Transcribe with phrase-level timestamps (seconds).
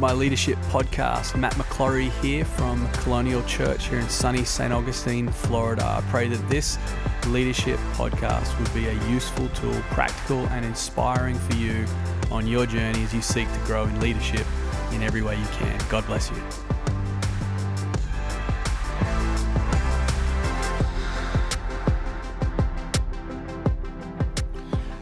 [0.00, 1.38] my leadership podcast.
[1.38, 4.72] Matt McClory here from Colonial Church here in sunny St.
[4.72, 5.84] Augustine, Florida.
[5.84, 6.78] I pray that this
[7.26, 11.84] leadership podcast would be a useful tool, practical and inspiring for you
[12.30, 14.46] on your journey as you seek to grow in leadership
[14.92, 15.78] in every way you can.
[15.90, 16.79] God bless you.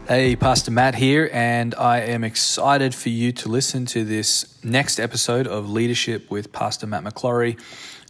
[0.08, 4.98] Hey, Pastor Matt here, and I am excited for you to listen to this next
[4.98, 7.60] episode of Leadership with Pastor Matt McClory.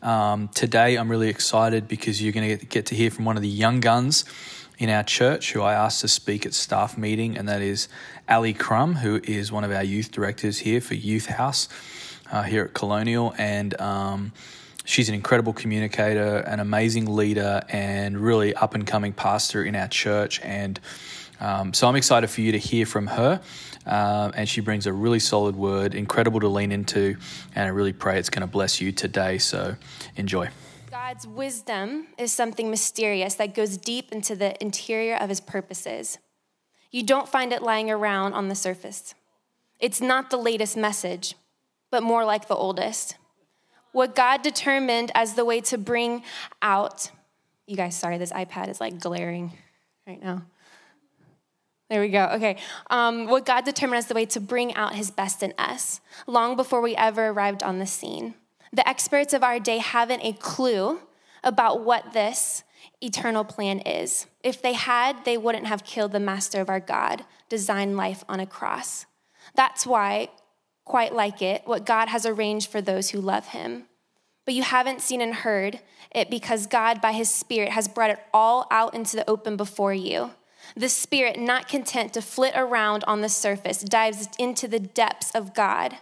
[0.01, 3.43] Um, today, I'm really excited because you're going to get to hear from one of
[3.43, 4.25] the young guns
[4.79, 7.89] in our church who I asked to speak at staff meeting, and that is
[8.29, 11.69] Ali Crum, who is one of our youth directors here for Youth House
[12.31, 13.35] uh, here at Colonial.
[13.39, 14.33] And um,
[14.85, 19.89] she's an incredible communicator, an amazing leader, and really up and coming pastor in our
[19.89, 20.41] church.
[20.43, 20.79] And
[21.41, 23.41] um, so I'm excited for you to hear from her.
[23.87, 27.17] Um, and she brings a really solid word, incredible to lean into.
[27.55, 29.39] And I really pray it's going to bless you today.
[29.39, 29.77] So
[30.17, 30.51] enjoy.
[30.91, 36.19] God's wisdom is something mysterious that goes deep into the interior of his purposes.
[36.91, 39.15] You don't find it lying around on the surface.
[39.81, 41.35] It's not the latest message,
[41.91, 43.17] but more like the oldest.
[43.93, 46.23] What God determined as the way to bring
[46.61, 47.11] out,
[47.67, 49.53] you guys, sorry, this iPad is like glaring
[50.07, 50.43] right now.
[51.89, 52.25] There we go.
[52.35, 52.59] Okay.
[52.91, 56.55] Um, what God determined as the way to bring out his best in us, long
[56.55, 58.35] before we ever arrived on the scene.
[58.73, 61.01] The experts of our day haven't a clue
[61.43, 62.63] about what this
[63.01, 64.27] eternal plan is.
[64.43, 68.41] If they had, they wouldn't have killed the master of our God, designed life on
[68.41, 69.07] a cross.
[69.55, 70.29] That's why,
[70.85, 73.85] quite like it, what God has arranged for those who love him.
[74.45, 75.81] But you haven't seen and heard
[76.11, 79.95] it because God, by his Spirit, has brought it all out into the open before
[79.95, 80.31] you.
[80.77, 85.55] The Spirit, not content to flit around on the surface, dives into the depths of
[85.55, 85.97] God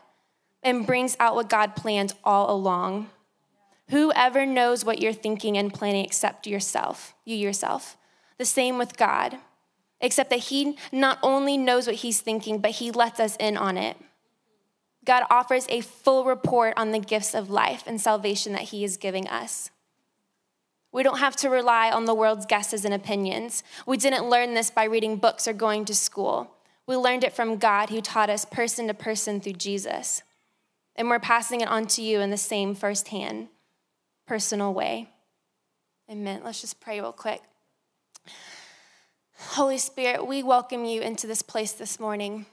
[0.62, 3.09] and brings out what God planned all along.
[3.91, 7.97] Whoever knows what you're thinking and planning except yourself, you yourself.
[8.38, 9.38] The same with God,
[10.00, 13.78] except that He not only knows what He's thinking, but He lets us in on
[13.78, 13.97] it.
[15.04, 18.97] God offers a full report on the gifts of life and salvation that He is
[18.97, 19.71] giving us.
[20.97, 23.62] We don't have to rely on the world's guesses and opinions.
[23.84, 26.51] We didn't learn this by reading books or going to school.
[26.87, 30.23] We learned it from God who taught us person to person through Jesus.
[30.95, 33.49] And we're passing it on to you in the same firsthand,
[34.27, 35.11] personal way.
[36.11, 36.41] Amen.
[36.43, 37.43] Let's just pray real quick.
[39.37, 42.47] Holy Spirit, we welcome you into this place this morning.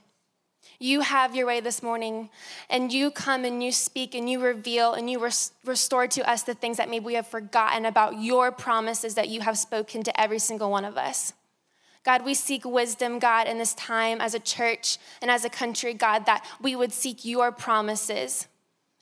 [0.79, 2.29] You have your way this morning,
[2.69, 6.43] and you come and you speak and you reveal and you res- restore to us
[6.43, 10.19] the things that maybe we have forgotten about your promises that you have spoken to
[10.19, 11.33] every single one of us.
[12.03, 15.93] God, we seek wisdom, God, in this time as a church and as a country,
[15.93, 18.47] God, that we would seek your promises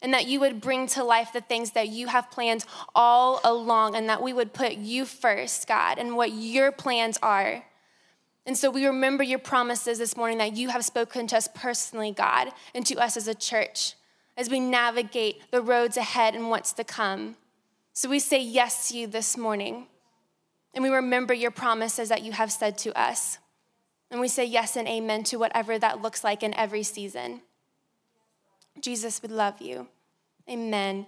[0.02, 3.96] and that you would bring to life the things that you have planned all along
[3.96, 7.64] and that we would put you first, God, and what your plans are.
[8.46, 12.12] And so we remember your promises this morning that you have spoken to us personally,
[12.12, 13.96] God, and to us as a church
[14.38, 17.36] as we navigate the roads ahead and what's to come.
[17.94, 19.88] So we say yes to you this morning.
[20.74, 23.38] And we remember your promises that you have said to us.
[24.10, 27.42] And we say yes and amen to whatever that looks like in every season.
[28.80, 29.88] Jesus, we love you.
[30.50, 31.06] Amen.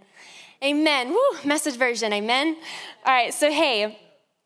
[0.63, 1.09] Amen.
[1.09, 2.13] Woo, message version.
[2.13, 2.57] Amen.
[3.05, 3.99] All right, so hey,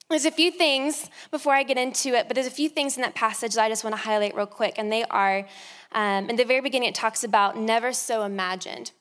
[0.10, 3.02] there's a few things before I get into it, but there's a few things in
[3.02, 5.46] that passage that I just want to highlight real quick, and they are
[5.92, 8.92] um, in the very beginning, it talks about never so imagined.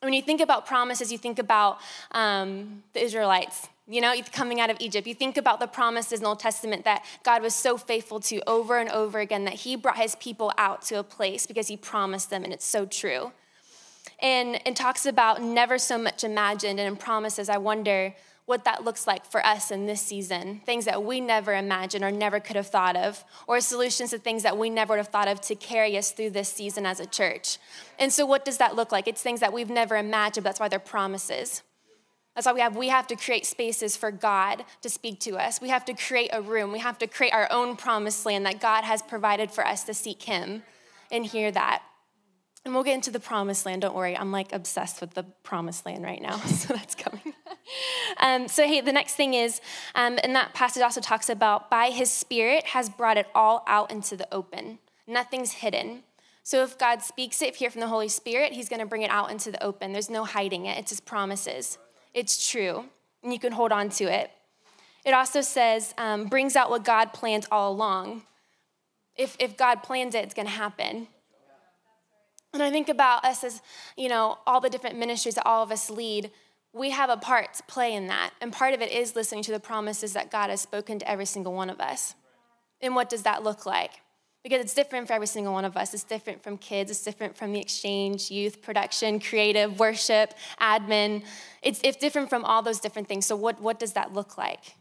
[0.00, 1.78] When you think about promises, you think about
[2.12, 5.06] um, the Israelites, you know, coming out of Egypt.
[5.06, 8.42] You think about the promises in the Old Testament that God was so faithful to
[8.46, 11.76] over and over again, that He brought His people out to a place because He
[11.76, 13.32] promised them, and it's so true.
[14.20, 18.14] And it talks about never so much imagined, and in promises, I wonder
[18.46, 22.10] what that looks like for us in this season things that we never imagined or
[22.10, 25.28] never could have thought of, or solutions to things that we never would have thought
[25.28, 27.58] of to carry us through this season as a church.
[27.98, 29.08] And so, what does that look like?
[29.08, 31.62] It's things that we've never imagined, that's why they're promises.
[32.34, 35.60] That's why we have we have to create spaces for God to speak to us.
[35.60, 36.72] We have to create a room.
[36.72, 39.94] We have to create our own promised land that God has provided for us to
[39.94, 40.64] seek him
[41.12, 41.82] and hear that.
[42.64, 43.82] And we'll get into the promised land.
[43.82, 47.34] Don't worry, I'm like obsessed with the promised land right now, so that's coming.
[48.20, 49.60] Um, so, hey, the next thing is,
[49.94, 53.90] um, and that passage also talks about by his spirit has brought it all out
[53.90, 54.78] into the open.
[55.06, 56.02] Nothing's hidden.
[56.42, 59.10] So, if God speaks it, here from the Holy Spirit, he's going to bring it
[59.10, 59.92] out into the open.
[59.92, 61.78] There's no hiding it, it's his promises.
[62.12, 62.84] It's true,
[63.22, 64.30] and you can hold on to it.
[65.04, 68.22] It also says, um, brings out what God planned all along.
[69.16, 71.08] If, if God plans it, it's going to happen.
[72.54, 73.60] And I think about us as,
[73.96, 76.30] you know, all the different ministries that all of us lead,
[76.74, 78.32] we have a part to play in that.
[78.40, 81.24] And part of it is listening to the promises that God has spoken to every
[81.24, 82.14] single one of us.
[82.80, 83.92] And what does that look like?
[84.42, 85.94] Because it's different for every single one of us.
[85.94, 91.24] It's different from kids, it's different from the exchange, youth, production, creative, worship, admin.
[91.62, 93.24] It's, it's different from all those different things.
[93.24, 94.74] So, what, what does that look like?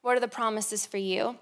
[0.00, 1.36] What are the promises for you?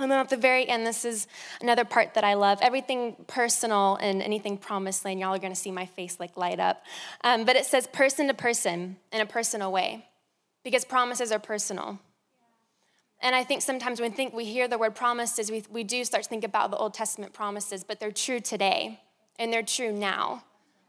[0.00, 1.26] And then at the very end, this is
[1.60, 2.58] another part that I love.
[2.62, 6.82] Everything personal and anything promised land, y'all are gonna see my face like light up.
[7.22, 10.06] Um, but it says person to person in a personal way
[10.64, 11.98] because promises are personal.
[13.20, 16.22] And I think sometimes when think we hear the word promises, we, we do start
[16.22, 19.00] to think about the Old Testament promises, but they're true today
[19.38, 20.44] and they're true now.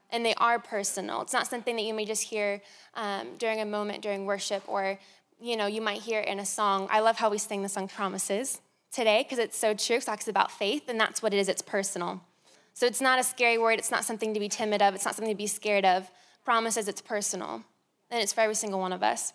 [0.09, 1.21] And they are personal.
[1.21, 2.61] It's not something that you may just hear
[2.95, 4.97] um, during a moment during worship or,
[5.41, 6.87] you know, you might hear in a song.
[6.89, 9.97] I love how we sing the song Promises today because it's so true.
[9.97, 11.49] It talks about faith, and that's what it is.
[11.49, 12.21] It's personal.
[12.73, 13.79] So it's not a scary word.
[13.79, 14.95] It's not something to be timid of.
[14.95, 16.09] It's not something to be scared of.
[16.43, 17.63] Promises it's personal,
[18.09, 19.33] and it's for every single one of us.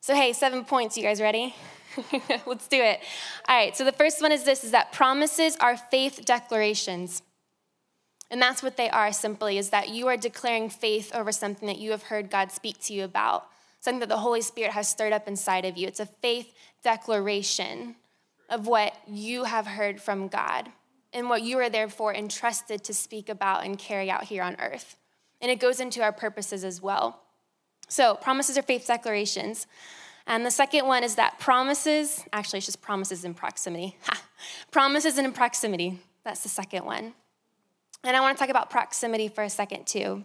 [0.00, 0.96] So hey, seven points.
[0.96, 1.54] You guys ready?
[2.46, 3.00] Let's do it.
[3.48, 3.76] All right.
[3.76, 7.22] So the first one is this: is that promises are faith declarations.
[8.30, 11.78] And that's what they are simply is that you are declaring faith over something that
[11.78, 13.46] you have heard God speak to you about,
[13.78, 15.86] something that the Holy Spirit has stirred up inside of you.
[15.86, 16.52] It's a faith
[16.82, 17.94] declaration
[18.48, 20.70] of what you have heard from God
[21.12, 24.96] and what you are therefore entrusted to speak about and carry out here on earth.
[25.40, 27.20] And it goes into our purposes as well.
[27.88, 29.66] So, promises are faith declarations.
[30.26, 33.96] And the second one is that promises, actually, it's just promises in proximity.
[34.06, 34.22] Ha.
[34.72, 36.00] Promises in proximity.
[36.24, 37.14] That's the second one.
[38.02, 40.24] And I want to talk about proximity for a second, too.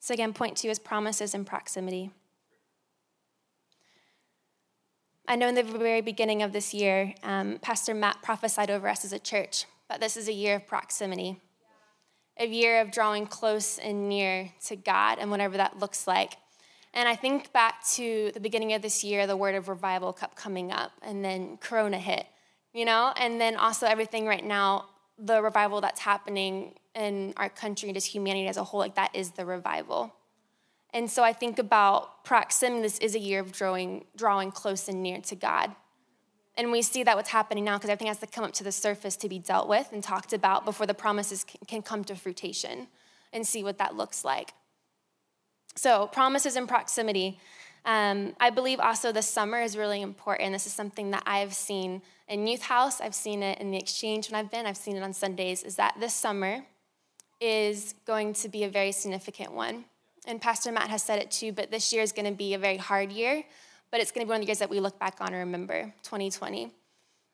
[0.00, 2.10] So, again, point two is promises in proximity.
[5.30, 9.04] I know in the very beginning of this year, um, Pastor Matt prophesied over us
[9.04, 11.38] as a church that this is a year of proximity,
[12.38, 16.38] a year of drawing close and near to God and whatever that looks like.
[16.94, 20.34] And I think back to the beginning of this year, the word of revival kept
[20.34, 22.24] coming up, and then Corona hit,
[22.72, 23.12] you know?
[23.14, 24.86] And then also everything right now,
[25.18, 29.14] the revival that's happening in our country, and just humanity as a whole, like that
[29.14, 30.14] is the revival.
[30.94, 32.82] And so I think about proximity.
[32.82, 35.74] This is a year of drawing, drawing close and near to God.
[36.56, 38.72] And we see that what's happening now because everything has to come up to the
[38.72, 42.88] surface to be dealt with and talked about before the promises can, come to fruition
[43.32, 44.54] and see what that looks like.
[45.76, 47.38] So, promises and proximity.
[47.84, 50.52] Um, I believe also the summer is really important.
[50.52, 54.30] This is something that I've seen in Youth House, I've seen it in the exchange
[54.30, 56.64] when I've been, I've seen it on Sundays, is that this summer
[57.40, 59.84] is going to be a very significant one
[60.28, 62.58] and Pastor Matt has said it too, but this year is going to be a
[62.58, 63.42] very hard year,
[63.90, 65.38] but it's going to be one of the years that we look back on and
[65.38, 66.70] remember 2020.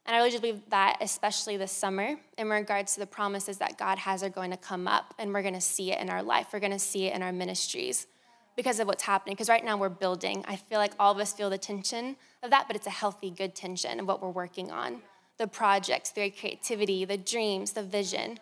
[0.06, 3.78] And I really just believe that, especially this summer, in regards to the promises that
[3.78, 6.22] God has, are going to come up, and we're going to see it in our
[6.22, 6.48] life.
[6.52, 8.06] We're going to see it in our ministries
[8.54, 9.34] because of what's happening.
[9.34, 10.44] Because right now we're building.
[10.46, 13.30] I feel like all of us feel the tension of that, but it's a healthy,
[13.30, 15.00] good tension of what we're working on
[15.36, 18.38] the projects, the creativity, the dreams, the vision.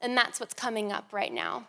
[0.00, 1.68] And that's what's coming up right now.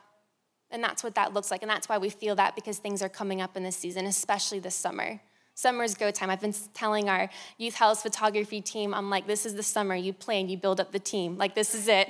[0.71, 1.62] And that's what that looks like.
[1.62, 4.60] And that's why we feel that because things are coming up in this season, especially
[4.60, 5.19] this summer.
[5.56, 6.29] Summer's go time.
[6.29, 9.94] I've been telling our youth house photography team, I'm like, this is the summer.
[9.94, 11.38] You plan, you build up the team.
[11.38, 12.10] Like, this is it.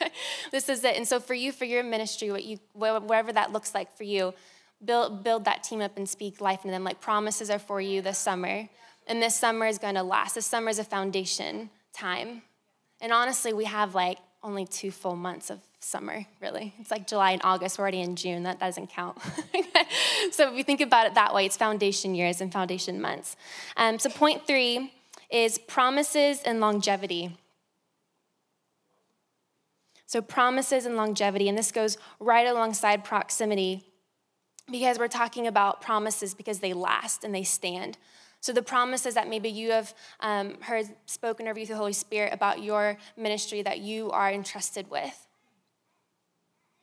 [0.50, 0.96] this is it.
[0.96, 4.34] And so, for you, for your ministry, what you, whatever that looks like for you,
[4.84, 6.82] build, build that team up and speak life into them.
[6.82, 8.68] Like, promises are for you this summer.
[9.06, 10.34] And this summer is going to last.
[10.34, 12.42] This summer is a foundation time.
[13.00, 16.74] And honestly, we have like only two full months of summer, really.
[16.78, 17.78] It's like July and August.
[17.78, 18.42] We're already in June.
[18.42, 19.18] That doesn't count.
[20.32, 23.36] so if you think about it that way, it's foundation years and foundation months.
[23.76, 24.92] Um, so point three
[25.30, 27.36] is promises and longevity.
[30.06, 33.84] So promises and longevity, and this goes right alongside proximity
[34.70, 37.98] because we're talking about promises because they last and they stand.
[38.40, 41.92] So, the promises that maybe you have um, heard spoken over you through the Holy
[41.92, 45.27] Spirit about your ministry that you are entrusted with.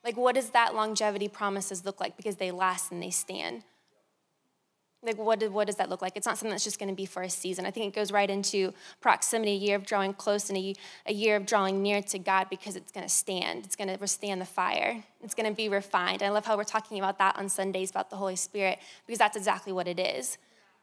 [0.06, 2.16] Like, what does that longevity promises look like?
[2.16, 3.64] Because they last and they stand.
[5.02, 6.12] Like, what, do, what does that look like?
[6.14, 7.66] It's not something that's just going to be for a season.
[7.66, 10.74] I think it goes right into proximity, a year of drawing close and a,
[11.06, 13.64] a year of drawing near to God because it's going to stand.
[13.64, 15.02] It's going to withstand the fire.
[15.24, 16.22] It's going to be refined.
[16.22, 19.36] I love how we're talking about that on Sundays about the Holy Spirit because that's
[19.36, 20.38] exactly what it is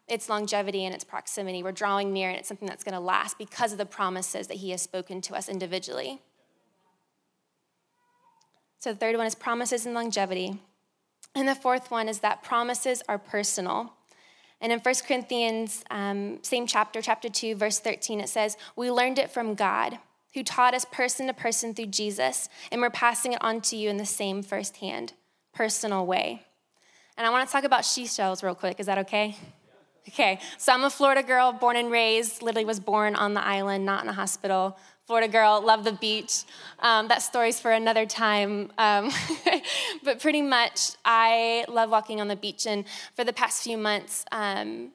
[0.10, 1.64] its longevity and its proximity.
[1.64, 4.58] We're drawing near, and it's something that's going to last because of the promises that
[4.58, 6.20] He has spoken to us individually.
[8.84, 10.60] So the third one is promises and longevity.
[11.34, 13.94] And the fourth one is that promises are personal.
[14.60, 19.20] And in 1 Corinthians, um, same chapter, chapter 2, verse 13, it says, We learned
[19.20, 20.00] it from God.
[20.34, 23.90] who taught us person to person through Jesus, and we're passing it on to you
[23.90, 25.14] in the same firsthand,
[25.54, 26.42] personal way.
[27.16, 28.82] And I want to talk about seashells real quick.
[28.82, 29.38] Is that okay?
[30.10, 32.42] Okay, so I'm a Florida girl, born and raised.
[32.42, 34.78] Literally was born on the island, not in a hospital.
[35.06, 36.44] Florida girl, love the beach.
[36.80, 38.72] Um, that story's for another time.
[38.78, 39.12] Um,
[40.04, 42.66] but pretty much, I love walking on the beach.
[42.66, 44.92] And for the past few months, um,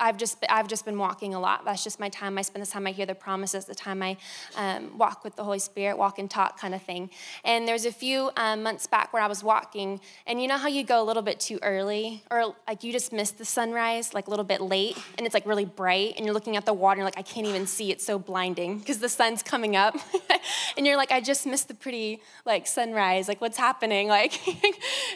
[0.00, 1.64] I've just I've just been walking a lot.
[1.64, 2.38] That's just my time.
[2.38, 4.16] I spend the time I hear the promises, the time I
[4.56, 7.10] um, walk with the Holy Spirit, walk and talk kind of thing.
[7.44, 10.68] And there's a few um, months back where I was walking, and you know how
[10.68, 14.26] you go a little bit too early, or like you just miss the sunrise, like
[14.26, 16.92] a little bit late, and it's like really bright, and you're looking at the water,
[16.92, 17.90] and you're like I can't even see.
[17.90, 19.96] It's so blinding because the sun's coming up,
[20.78, 23.28] and you're like I just missed the pretty like sunrise.
[23.28, 24.08] Like what's happening?
[24.20, 24.40] Like,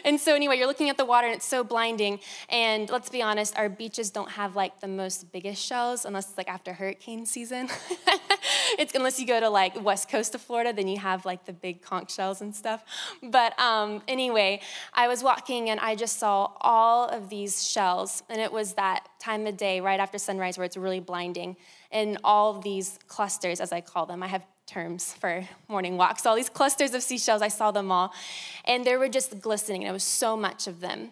[0.03, 2.19] and so anyway, you're looking at the water, and it's so blinding.
[2.49, 6.27] And let's be honest, our beaches don't have like like the most biggest shells unless
[6.27, 7.69] it's like after hurricane season.
[8.77, 11.53] it's unless you go to like west coast of Florida, then you have like the
[11.53, 12.83] big conch shells and stuff.
[13.23, 14.61] But um, anyway,
[14.93, 19.07] I was walking and I just saw all of these shells, and it was that
[19.19, 21.55] time of day right after sunrise where it's really blinding,
[21.91, 24.23] and all these clusters, as I call them.
[24.23, 26.25] I have terms for morning walks.
[26.25, 28.13] All these clusters of seashells, I saw them all,
[28.65, 29.83] and they were just glistening.
[29.83, 31.11] It was so much of them.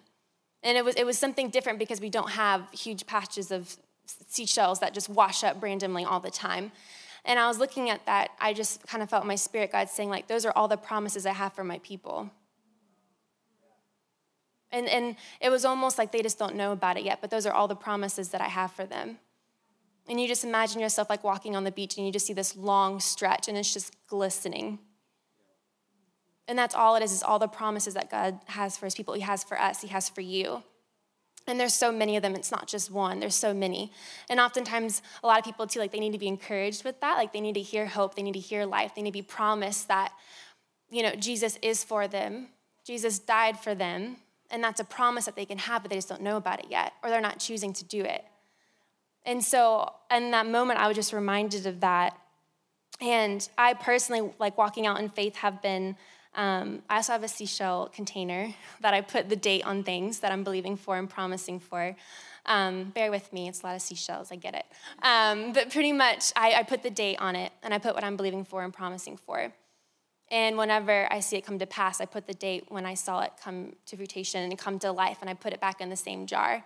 [0.63, 4.79] And it was, it was something different because we don't have huge patches of seashells
[4.79, 6.71] that just wash up randomly all the time.
[7.25, 10.09] And I was looking at that, I just kind of felt my spirit God saying,
[10.09, 12.29] like, those are all the promises I have for my people.
[14.71, 17.45] And, and it was almost like they just don't know about it yet, but those
[17.45, 19.19] are all the promises that I have for them.
[20.09, 22.57] And you just imagine yourself like walking on the beach and you just see this
[22.57, 24.79] long stretch and it's just glistening.
[26.47, 29.13] And that's all it is, is all the promises that God has for his people.
[29.13, 30.63] He has for us, he has for you.
[31.45, 33.91] And there's so many of them, it's not just one, there's so many.
[34.29, 37.17] And oftentimes, a lot of people too, like they need to be encouraged with that.
[37.17, 39.21] Like they need to hear hope, they need to hear life, they need to be
[39.21, 40.13] promised that,
[40.89, 42.47] you know, Jesus is for them,
[42.85, 44.17] Jesus died for them,
[44.51, 46.67] and that's a promise that they can have, but they just don't know about it
[46.69, 48.23] yet, or they're not choosing to do it.
[49.25, 52.17] And so, in that moment, I was just reminded of that.
[53.01, 55.95] And I personally, like walking out in faith, have been
[56.35, 60.31] um, I also have a seashell container that I put the date on things that
[60.31, 61.95] I'm believing for and promising for.
[62.45, 64.65] Um, bear with me, it's a lot of seashells, I get it.
[65.01, 68.03] Um, but pretty much, I, I put the date on it and I put what
[68.03, 69.53] I'm believing for and promising for.
[70.31, 73.21] And whenever I see it come to pass, I put the date when I saw
[73.21, 75.95] it come to fruition and come to life, and I put it back in the
[75.95, 76.63] same jar.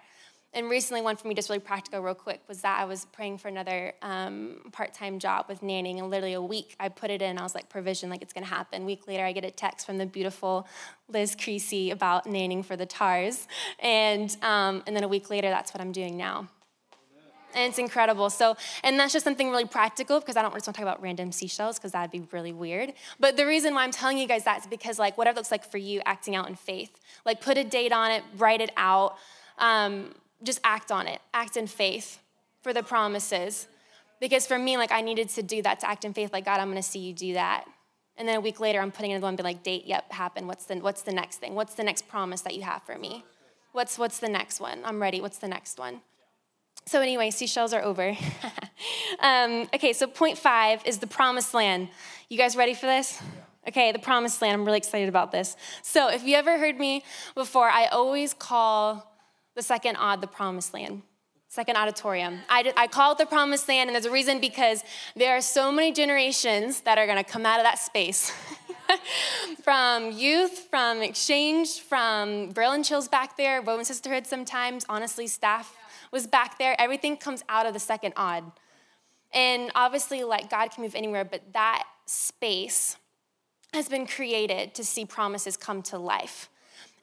[0.54, 3.38] And recently, one for me, just really practical, real quick, was that I was praying
[3.38, 7.22] for another um, part time job with nannying, and literally a week I put it
[7.22, 7.38] in.
[7.38, 8.84] I was like, provision, like it's gonna happen.
[8.84, 10.68] A week later, I get a text from the beautiful
[11.10, 13.48] Liz Creasy about nannying for the TARS.
[13.80, 16.48] And, um, and then a week later, that's what I'm doing now.
[17.54, 18.30] And it's incredible.
[18.30, 21.01] So, and that's just something really practical because I don't just want to talk about
[21.01, 22.94] random seashells because that'd be really weird.
[23.20, 25.51] But the reason why I'm telling you guys that is because, like, whatever it looks
[25.51, 28.72] like for you, acting out in faith, like, put a date on it, write it
[28.77, 29.18] out.
[29.58, 30.13] Um,
[30.44, 32.20] just act on it, act in faith
[32.62, 33.67] for the promises.
[34.20, 36.60] Because for me, like I needed to do that to act in faith, like God,
[36.60, 37.65] I'm gonna see you do that.
[38.17, 40.48] And then a week later, I'm putting in the one, be like, date, yep, happen.
[40.48, 41.53] What's the what's the next thing?
[41.53, 43.24] What's the next promise that you have for me?
[43.74, 44.82] What's what's the next one?
[44.84, 45.22] I'm ready.
[45.22, 46.01] What's the next one?
[46.88, 48.15] So anyway, seashells are over.
[49.20, 51.89] um, okay, so point five is the promised land.
[52.29, 53.22] You guys ready for this?
[53.67, 54.53] Okay, the promised land.
[54.53, 55.56] I'm really excited about this.
[55.84, 57.03] So if you ever heard me
[57.36, 59.16] before, I always call
[59.57, 61.01] the second odd, the promised land.
[61.49, 62.41] Second auditorium.
[62.47, 64.83] I, I call it the promised land, and there's a reason because
[65.15, 68.31] there are so many generations that are gonna come out of that space.
[69.63, 75.75] from youth, from exchange, from Braille and Chills back there, Woven Sisterhood sometimes, honestly, staff
[76.11, 76.75] was back there.
[76.79, 78.43] Everything comes out of the second odd.
[79.33, 82.95] And obviously, like God can move anywhere, but that space
[83.73, 86.47] has been created to see promises come to life.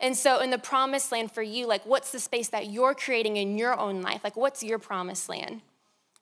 [0.00, 3.36] And so, in the promised land for you, like, what's the space that you're creating
[3.36, 4.22] in your own life?
[4.24, 5.62] Like, what's your promised land?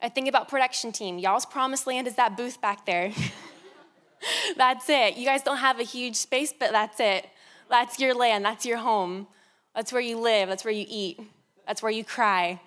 [0.01, 1.19] I think about production team.
[1.19, 3.13] Y'all's promised land is that booth back there.
[4.57, 5.17] that's it.
[5.17, 7.27] You guys don't have a huge space, but that's it.
[7.71, 8.45] That's your land.
[8.45, 9.27] That's your home.
[9.75, 10.49] That's where you live.
[10.49, 11.21] That's where you eat.
[11.67, 12.61] That's where you cry.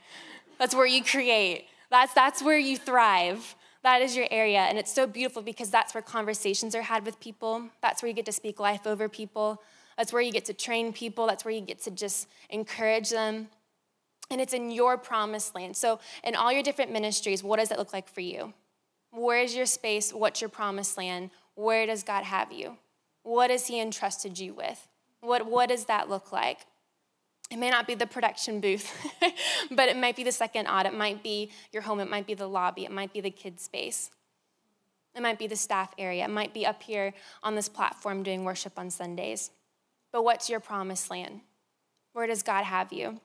[0.58, 1.68] That's where you create.
[1.92, 3.56] That's, that's where you thrive.
[3.84, 4.62] That is your area.
[4.62, 7.70] And it's so beautiful because that's where conversations are had with people.
[7.82, 9.62] That's where you get to speak life over people.
[9.98, 11.28] That's where you get to train people.
[11.28, 13.48] That's where you get to just encourage them.
[14.30, 15.78] And it's in your promised land.
[15.78, 18.54] So, in all your different ministries, what does it look like for you?
[19.12, 20.12] Where is your space?
[20.12, 21.30] What's your promised land?
[21.54, 22.78] Where does God have you?
[23.24, 24.88] What has He entrusted you with?
[25.22, 26.66] What, what does that look like?
[27.52, 28.92] It may not be the production booth,
[29.72, 30.88] but it might be the second odd.
[30.88, 32.00] It might be your home.
[32.00, 32.86] It might be the lobby.
[32.86, 34.10] It might be the kids' space.
[35.16, 36.26] It might be the staff area.
[36.26, 39.52] It might be up here on this platform doing worship on Sundays.
[40.16, 41.42] But what's your promised land?
[42.14, 43.20] Where does God have you?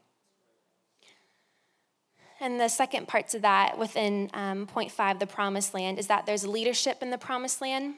[2.40, 6.26] And the second part to that within um, point five, the promised land, is that
[6.26, 7.94] there's leadership in the promised land,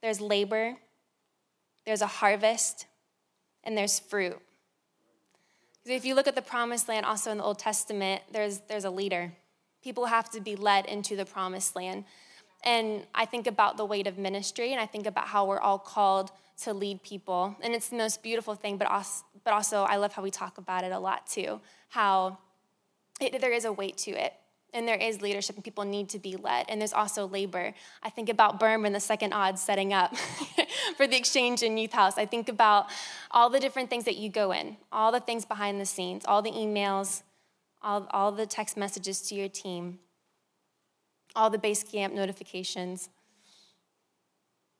[0.00, 0.76] there's labor,
[1.86, 2.86] there's a harvest,
[3.64, 4.38] and there's fruit.
[5.84, 8.90] If you look at the promised land also in the Old Testament, there's, there's a
[8.90, 9.32] leader.
[9.82, 12.04] People have to be led into the promised land.
[12.62, 15.80] And I think about the weight of ministry, and I think about how we're all
[15.80, 16.30] called
[16.62, 17.56] to lead people.
[17.62, 20.58] And it's the most beautiful thing, but also, but also I love how we talk
[20.58, 22.38] about it a lot too, how
[23.20, 24.32] it, there is a weight to it.
[24.74, 26.66] And there is leadership and people need to be led.
[26.68, 27.72] And there's also labor.
[28.02, 30.14] I think about berm and the second odds setting up
[30.96, 32.18] for the exchange in youth house.
[32.18, 32.86] I think about
[33.30, 36.42] all the different things that you go in all the things behind the scenes all
[36.42, 37.22] the emails
[37.82, 39.98] all, all the text messages to your team
[41.34, 43.10] all the base camp notifications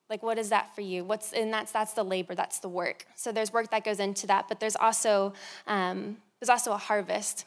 [0.09, 3.07] like what is that for you what's and that's that's the labor that's the work
[3.15, 5.33] so there's work that goes into that but there's also
[5.67, 7.45] um, there's also a harvest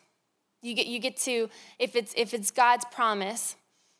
[0.62, 3.56] you get, you get to, if it's, if it's God's promise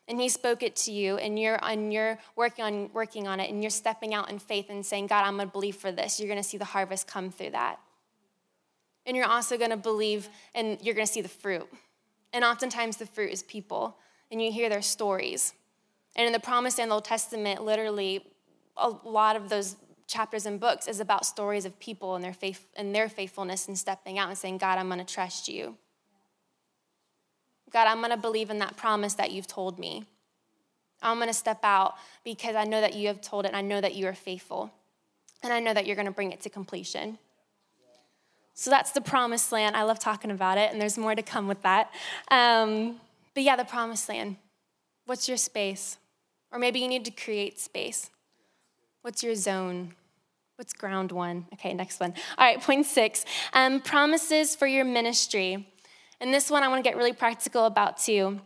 [0.08, 3.50] and He spoke it to you and you're, and you're working, on, working on it
[3.50, 6.20] and you're stepping out in faith and saying, God, I'm going to believe for this,
[6.20, 7.78] you're going to see the harvest come through that.
[9.06, 11.66] And you're also going to believe and you're going to see the fruit.
[12.32, 13.96] And oftentimes the fruit is people
[14.30, 15.54] and you hear their stories.
[16.14, 18.24] And in the Promise and the Old Testament, literally,
[18.76, 22.66] a lot of those chapters and books is about stories of people and their faith
[22.76, 25.76] and their faithfulness and stepping out and saying, God, I'm to trust you.
[27.70, 30.04] God, I'm to believe in that promise that you've told me.
[31.02, 33.80] I'm to step out because I know that you have told it and I know
[33.80, 34.72] that you are faithful.
[35.42, 37.18] And I know that you're to bring it to completion.
[38.54, 39.74] So that's the promised land.
[39.74, 41.90] I love talking about it, and there's more to come with that.
[42.30, 43.00] Um,
[43.32, 44.36] but yeah, the promised land.
[45.06, 45.96] What's your space?
[46.52, 48.10] Or maybe you need to create space.
[49.02, 49.94] What's your zone?
[50.56, 51.46] What's ground one?
[51.54, 52.12] Okay, next one.
[52.36, 55.66] All right, point six um, promises for your ministry.
[56.20, 58.40] And this one I want to get really practical about too.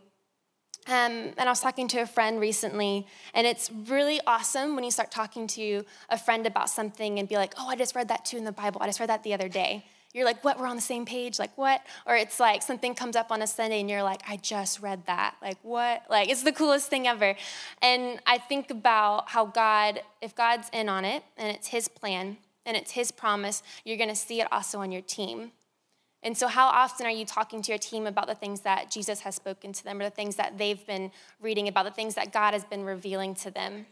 [0.87, 4.91] Um, and I was talking to a friend recently, and it's really awesome when you
[4.91, 8.23] start talking to a friend about something and be like, oh, I just read that
[8.23, 8.81] too in the Bible.
[8.81, 9.83] I just read that the other day.
[10.15, 10.57] You're like, what?
[10.57, 11.39] We're on the same page?
[11.39, 11.81] Like, what?
[12.07, 15.05] Or it's like something comes up on a Sunday and you're like, I just read
[15.07, 15.35] that.
[15.41, 16.03] Like, what?
[16.09, 17.35] Like, it's the coolest thing ever.
[17.81, 22.37] And I think about how God, if God's in on it and it's His plan
[22.65, 25.51] and it's His promise, you're gonna see it also on your team.
[26.23, 29.19] And so, how often are you talking to your team about the things that Jesus
[29.19, 32.31] has spoken to them, or the things that they've been reading about, the things that
[32.31, 33.85] God has been revealing to them?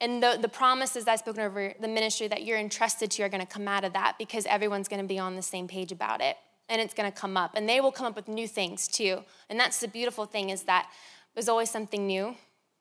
[0.00, 3.44] And the, the promises I've spoken over the ministry that you're entrusted to are going
[3.44, 6.20] to come out of that because everyone's going to be on the same page about
[6.20, 6.36] it.
[6.68, 7.52] And it's going to come up.
[7.54, 9.24] And they will come up with new things too.
[9.48, 10.88] And that's the beautiful thing is that
[11.34, 12.36] there's always something new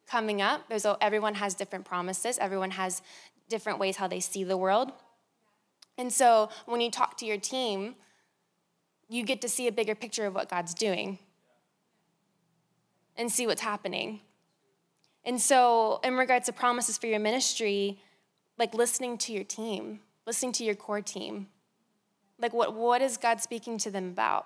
[0.07, 0.67] coming up.
[0.69, 3.01] There's, everyone has different promises, everyone has
[3.49, 4.91] different ways how they see the world.
[5.97, 7.95] And so when you talk to your team,
[9.09, 11.17] you get to see a bigger picture of what God's doing
[13.15, 14.21] and see what's happening.
[15.27, 17.99] And so, in regards to promises for your ministry,
[18.57, 21.47] like listening to your team, listening to your core team,
[22.39, 24.45] like what, what is God speaking to them about?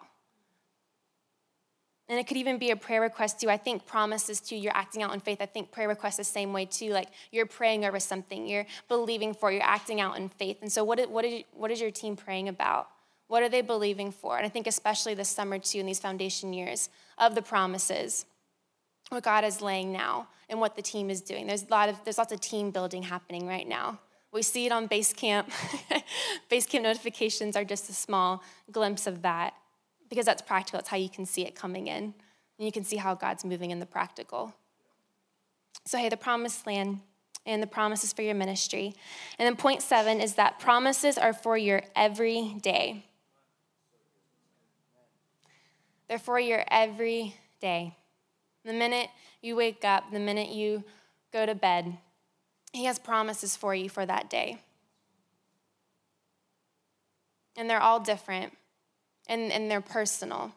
[2.09, 3.49] And it could even be a prayer request too.
[3.49, 5.37] I think promises too, you're acting out in faith.
[5.39, 6.89] I think prayer requests the same way too.
[6.89, 10.57] Like you're praying over something, you're believing for, you're acting out in faith.
[10.63, 12.89] And so, what is, what is, what is your team praying about?
[13.27, 14.35] What are they believing for?
[14.35, 16.89] And I think, especially this summer, too, in these foundation years
[17.19, 18.25] of the promises,
[19.11, 21.45] what God is laying now and what the team is doing.
[21.45, 23.99] There's, a lot of, there's lots of team building happening right now.
[24.31, 25.51] We see it on Base Camp.
[26.49, 29.53] base Camp notifications are just a small glimpse of that
[30.09, 30.79] because that's practical.
[30.79, 32.03] It's how you can see it coming in.
[32.03, 34.53] And you can see how God's moving in the practical.
[35.85, 37.01] So, hey, the promised land
[37.45, 38.93] and the promises for your ministry.
[39.37, 43.03] And then point seven is that promises are for your everyday.
[46.07, 47.97] They're for your every day.
[48.63, 49.09] The minute
[49.41, 50.83] you wake up, the minute you
[51.33, 51.97] go to bed,
[52.73, 54.59] He has promises for you for that day.
[57.57, 58.53] And they're all different
[59.27, 60.51] and, and they're personal.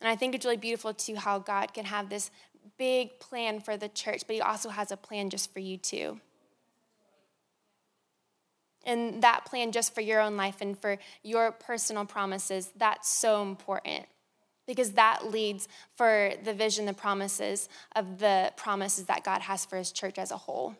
[0.00, 2.30] And I think it's really beautiful too how God can have this
[2.76, 6.20] big plan for the church, but He also has a plan just for you too.
[8.84, 13.42] And that plan just for your own life and for your personal promises, that's so
[13.42, 14.06] important
[14.66, 19.76] because that leads for the vision, the promises of the promises that God has for
[19.76, 20.74] his church as a whole.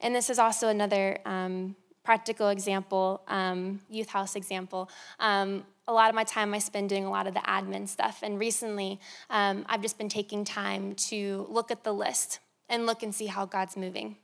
[0.00, 4.90] And this is also another um, practical example, um, youth house example.
[5.18, 8.20] Um, a lot of my time I spend doing a lot of the admin stuff.
[8.22, 13.02] And recently, um, I've just been taking time to look at the list and look
[13.02, 14.16] and see how God's moving.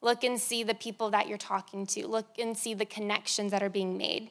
[0.00, 2.06] Look and see the people that you're talking to.
[2.06, 4.30] Look and see the connections that are being made.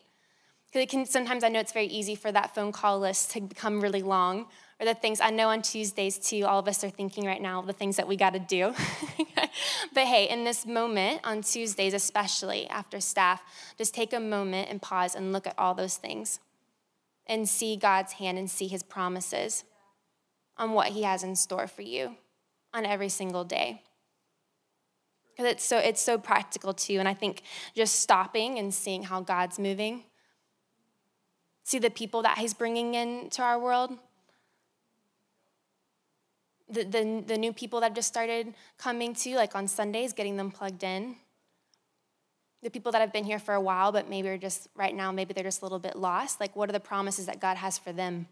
[0.74, 3.42] Because it can sometimes I know it's very easy for that phone call list to
[3.42, 4.48] become really long,
[4.80, 6.46] or the things I know on Tuesdays too.
[6.48, 8.74] All of us are thinking right now the things that we got to do.
[9.94, 13.44] but hey, in this moment on Tuesdays, especially after staff,
[13.78, 16.40] just take a moment and pause and look at all those things
[17.28, 19.64] and see God's hand and see his promises
[20.58, 22.16] on what he has in store for you
[22.74, 23.84] on every single day.
[25.30, 26.98] Because it's so it's so practical too.
[26.98, 27.44] And I think
[27.76, 30.06] just stopping and seeing how God's moving.
[31.64, 33.98] See the people that he's bringing into our world.
[36.70, 40.38] The, the, the new people that have just started coming to, like on Sundays, getting
[40.38, 41.18] them plugged in
[42.64, 45.12] the people that have been here for a while, but maybe are just right now,
[45.12, 46.40] maybe they're just a little bit lost.
[46.40, 48.28] Like, what are the promises that God has for them?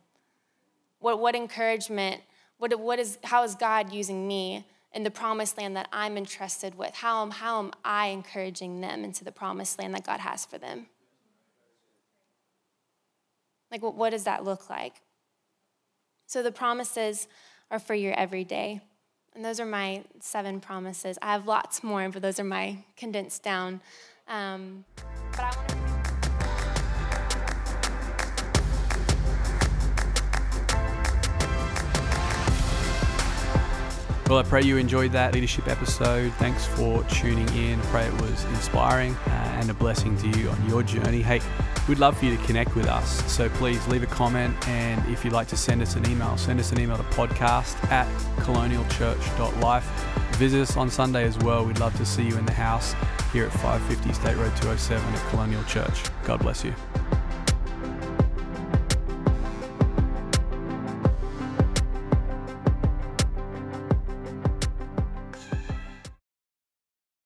[0.99, 2.21] What, what encouragement,
[2.57, 6.75] what, what is, how is God using me in the promised land that I'm entrusted
[6.75, 6.95] with?
[6.95, 10.87] How how am I encouraging them into the promised land that God has for them?
[13.71, 14.93] Like, what, what does that look like?
[16.27, 17.27] So, the promises
[17.69, 18.81] are for your everyday.
[19.33, 21.17] And those are my seven promises.
[21.21, 23.79] I have lots more, but those are my condensed down.
[24.27, 24.83] Um,
[25.31, 25.81] but I want to.
[34.31, 36.31] Well, I pray you enjoyed that leadership episode.
[36.35, 37.77] Thanks for tuning in.
[37.77, 41.21] I pray it was inspiring uh, and a blessing to you on your journey.
[41.21, 41.41] Hey,
[41.87, 43.23] we'd love for you to connect with us.
[43.31, 44.55] So please leave a comment.
[44.67, 47.81] And if you'd like to send us an email, send us an email to podcast
[47.91, 50.35] at colonialchurch.life.
[50.35, 51.65] Visit us on Sunday as well.
[51.65, 52.95] We'd love to see you in the house
[53.31, 56.03] here at 550 State Road 207 at Colonial Church.
[56.23, 56.73] God bless you.